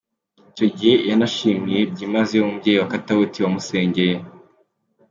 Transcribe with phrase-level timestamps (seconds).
[0.49, 4.15] Icyo gihe yanashimiye byimazeyo umubyeyi wa Katauti wamusengeye.